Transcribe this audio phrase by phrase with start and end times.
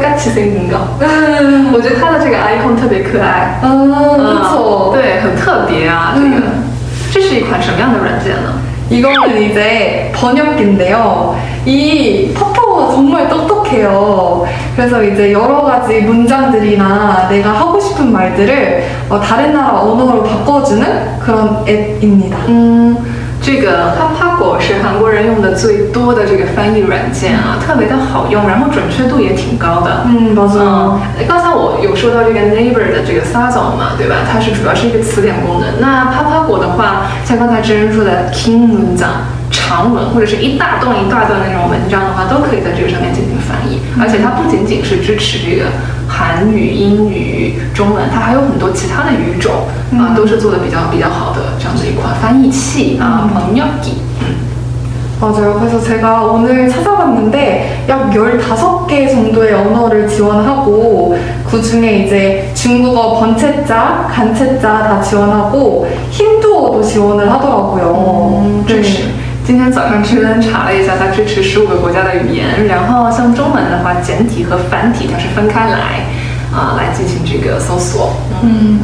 [0.00, 0.78] 같이 생긴 거。
[1.00, 3.58] 嗯我觉得它的这个 icon 特别可爱。
[3.62, 4.92] 아, 嗯 그쵸.
[4.92, 6.36] 对，很特别啊，这个。
[6.46, 6.62] 嗯
[7.12, 8.54] 这是一款什么样的软件呢？
[8.88, 11.36] 이거는 이제 번역기인데요.
[11.66, 14.46] 이 파파고가 정말 똑똑해요.
[14.74, 21.62] 그래서 이제 여러 가지 문장들이나 내가 하고 싶은 말들을 어, 다른 나라 언어로 바꿔주는 그런
[21.68, 22.38] 앱입니다.
[22.48, 22.96] 嗯，
[23.42, 23.94] 这个
[24.37, 30.05] 果是韩国人用的最多的这个翻译软件啊特别的好用然后准确度也挺高的。
[30.07, 34.15] 嗯包括刚才我有说到这个 neighbor 的这个 sasa 嘛对吧？
[34.29, 35.81] 它是主要是一个词典功能。
[35.81, 39.09] 那 papa 果的话像刚才真人说的 king 讲
[39.49, 43.79] 长文或者是一大段一大段的那种文章的话都可以在这个上面进行翻译。
[43.99, 45.65] 而且它不仅仅是支持这个
[46.07, 49.65] 韩语英语中文它还有很多其他的语种
[49.97, 53.65] 啊都是做的比较比较好的这样子一款翻译器啊朋友。
[55.20, 55.54] 맞아요.
[55.60, 61.16] 그래서 제가 오늘 찾아봤는데 약 15개 정도의 언어를 지원하고
[61.48, 68.42] 그 중에 이제 중국어 번체자, 간체자 다 지원하고 힌두어도 지원을 하더라고요.
[68.42, 69.04] 嗯，支持。
[69.46, 76.06] 今天早上去恩查了一下，它支持十五个国家的语言，然后像中文的话，简体和繁体它是分开来
[76.52, 78.12] 啊、来进行这个搜索。
[78.42, 78.78] 嗯 음.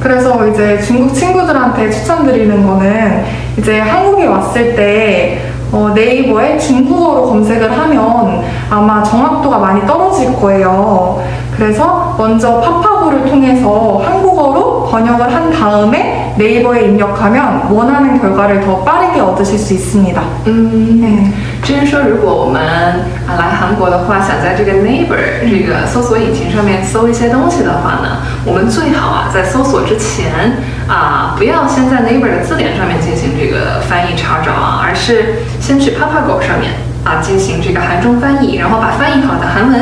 [0.00, 3.24] 그래서 이제 중국 친구들한테 추천드리는 거는
[3.58, 11.22] 이제 한국에 왔을 때 어, 네이버에 중국어로 검색을 하면 아마 정확도가 많이 떨어질 거예요.
[11.56, 19.58] 그래서 먼저 파파고를 통해서 한국어로 번역을 한 다음에 네이버에 입력하면 원하는 결과를 더 빠르게 얻으실
[19.58, 20.20] 수 있습니다.
[20.46, 21.32] 嗯， 네.
[21.70, 36.72] 虽然说如果我们啊来韩国的话想在这个 neighbor 这个搜索引擎上面搜一些东西的话呢我们最好啊在搜索之前啊不要先在 neighbor 的字典上面进行这个翻译查找啊而是先去 papago 上面
[37.04, 39.80] 啊进行这个韩中翻译然后把翻译好的韩文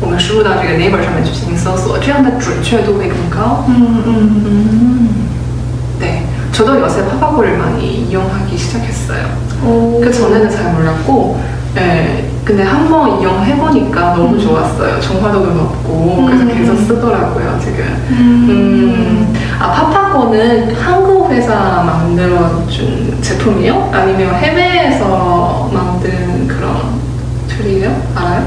[0.00, 3.64] 我们输入到这个 neighbor 上面去进行搜索这样的准确度会更高。
[3.68, 5.27] 嗯嗯嗯。
[6.58, 9.26] 저도 요새 파파고를 많이 이용하기 시작했어요.
[9.64, 10.00] 오.
[10.02, 11.38] 그 전에는 잘 몰랐고,
[11.76, 15.00] 예, 근데 한 번 이용해보니까 너무 좋았어요.
[15.00, 16.48] 정화도도 높고, 그래서 음.
[16.52, 17.84] 계속 쓰더라고요, 지금.
[18.10, 18.46] 음.
[18.50, 21.54] 음, 아, 파파고는 한국 회사
[21.86, 23.90] 만들어준 제품이요?
[23.92, 26.76] 아니면 해외에서 만든 그런
[27.46, 27.94] 툴이에요?
[28.16, 28.42] 알아요?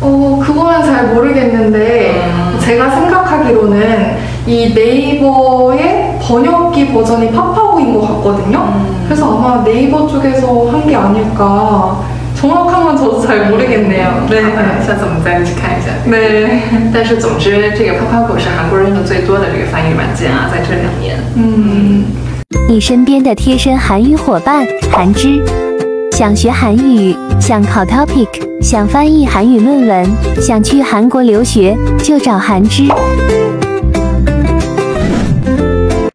[0.00, 2.58] 어, 그거는 잘 모르겠는데, 음.
[2.60, 4.16] 제가 생각하기로는
[4.48, 8.59] 이 네이버의 번역기 버전이 파파고인 것 같거든요?
[8.59, 9.05] 음.
[9.05, 12.01] 그래서 아마 네이버 쪽에서 한 게 아닐까.
[12.35, 14.05] 정확한 건 저도 잘 모르겠네요.
[14.05, 14.85] 好的 네.
[14.85, 15.91] 下次我们再去看一下。
[16.05, 16.61] 네.
[16.93, 21.17] 但是总之，这个 Papago 是韩国人用的最多的这个翻译软件啊，在这两年。
[21.35, 22.03] 음.
[22.69, 25.43] 你身边的贴身韩语伙伴韩之，
[26.13, 30.09] 想学韩语，想考 TOPIK，想翻译韩语论文，
[30.41, 32.83] 想去韩国留学，就找韩之。